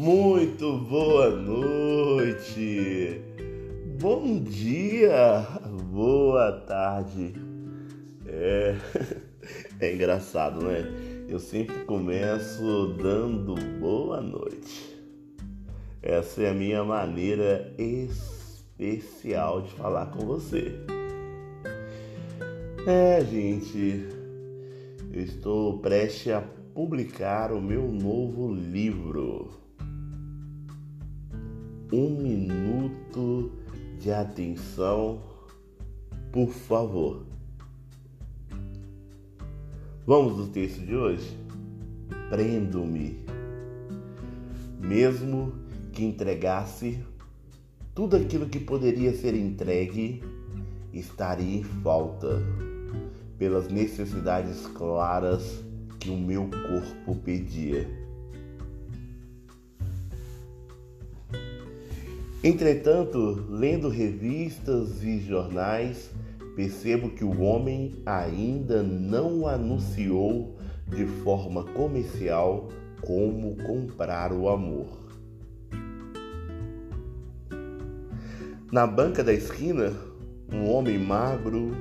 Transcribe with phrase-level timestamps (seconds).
[0.00, 3.20] Muito boa noite.
[4.00, 5.46] Bom dia.
[5.92, 7.34] Boa tarde.
[8.26, 8.76] É,
[9.78, 10.86] é engraçado, né?
[11.28, 14.98] Eu sempre começo dando boa noite.
[16.02, 20.80] Essa é a minha maneira especial de falar com você.
[22.86, 24.08] É, gente,
[25.12, 26.40] eu estou prestes a
[26.72, 29.59] publicar o meu novo livro.
[31.92, 33.50] Um minuto
[33.98, 35.20] de atenção,
[36.30, 37.24] por favor.
[40.06, 41.36] Vamos ao texto de hoje?
[42.28, 43.24] Prendo-me.
[44.78, 45.52] Mesmo
[45.92, 47.04] que entregasse
[47.92, 50.22] tudo aquilo que poderia ser entregue,
[50.92, 52.40] estaria em falta
[53.36, 55.64] pelas necessidades claras
[55.98, 58.09] que o meu corpo pedia.
[62.42, 66.10] Entretanto, lendo revistas e jornais,
[66.56, 70.56] percebo que o homem ainda não anunciou
[70.88, 72.68] de forma comercial
[73.02, 74.88] como comprar o amor.
[78.72, 79.92] Na banca da esquina,
[80.50, 81.76] um homem magro,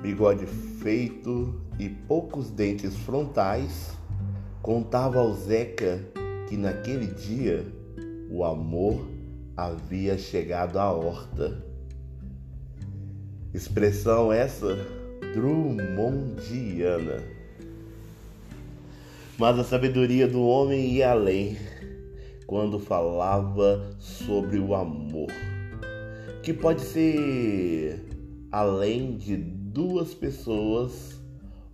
[0.00, 0.46] bigode
[0.80, 3.92] feito e poucos dentes frontais
[4.62, 6.00] contava ao Zeca
[6.48, 7.66] que naquele dia
[8.30, 9.19] o amor
[9.56, 11.64] havia chegado à horta.
[13.52, 14.76] Expressão essa
[15.34, 17.22] Drummondiana.
[19.38, 21.56] Mas a sabedoria do homem ia além
[22.46, 25.30] quando falava sobre o amor,
[26.42, 28.04] que pode ser
[28.50, 31.20] além de duas pessoas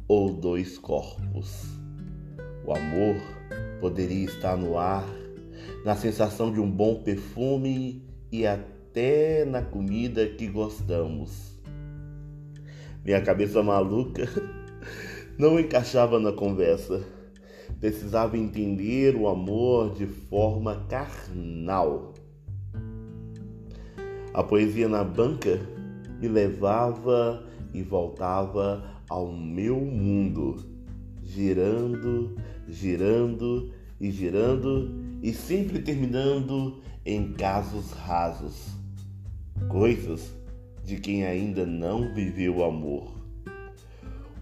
[0.06, 1.64] ou dois corpos.
[2.64, 3.16] O amor
[3.80, 5.06] poderia estar no ar
[5.86, 8.02] na sensação de um bom perfume
[8.32, 11.56] e até na comida que gostamos.
[13.04, 14.28] Minha cabeça maluca
[15.38, 17.04] não encaixava na conversa.
[17.78, 22.14] Precisava entender o amor de forma carnal.
[24.34, 25.60] A poesia na banca
[26.20, 30.56] me levava e voltava ao meu mundo,
[31.22, 32.34] girando,
[32.66, 33.70] girando
[34.00, 38.68] e girando e sempre terminando em casos rasos,
[39.68, 40.34] coisas
[40.84, 43.12] de quem ainda não viveu o amor.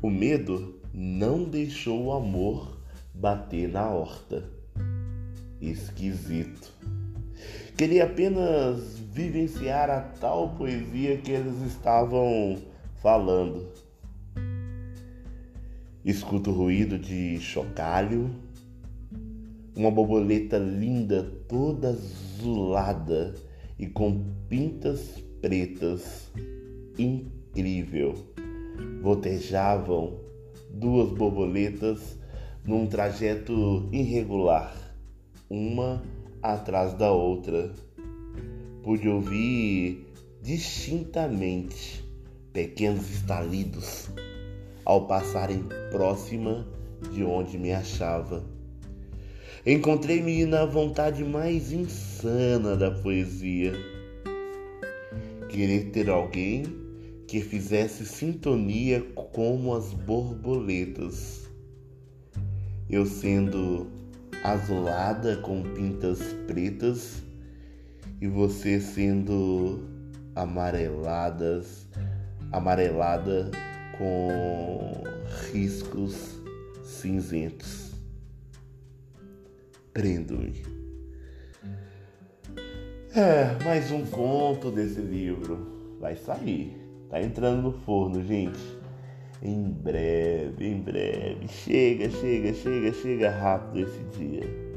[0.03, 2.79] O medo não deixou o amor
[3.15, 4.45] bater na horta.
[5.61, 6.73] Esquisito.
[7.77, 12.59] Queria apenas vivenciar a tal poesia que eles estavam
[12.97, 13.69] falando.
[16.05, 18.31] Escuto o ruído de chocalho
[19.77, 23.35] uma borboleta linda, toda azulada
[23.79, 26.31] e com pintas pretas.
[26.99, 28.15] Incrível.
[29.03, 30.19] Voltejavam
[30.71, 32.19] duas borboletas
[32.65, 34.75] num trajeto irregular,
[35.51, 36.03] uma
[36.43, 37.73] atrás da outra.
[38.83, 40.06] Pude ouvir
[40.41, 42.05] distintamente
[42.53, 44.09] pequenos estalidos
[44.85, 46.67] ao passarem próxima
[47.12, 48.53] de onde me achava.
[49.66, 53.72] Encontrei-me na vontade mais insana da poesia.
[55.48, 56.64] Querer ter alguém
[57.26, 59.00] que fizesse sintonia
[59.32, 61.48] como as borboletas.
[62.91, 63.86] Eu sendo
[64.42, 67.22] azulada com pintas pretas
[68.20, 69.82] e você sendo
[70.36, 71.88] amareladas,
[72.52, 73.50] amarelada
[73.96, 74.92] com
[75.50, 76.38] riscos
[76.82, 77.84] cinzentos
[79.94, 80.53] prendo-me.
[83.15, 85.97] É, mais um conto desse livro.
[86.00, 86.77] Vai sair.
[87.09, 88.58] Tá entrando no forno, gente.
[89.41, 91.46] Em breve, em breve.
[91.49, 94.74] Chega, chega, chega, chega rápido esse dia.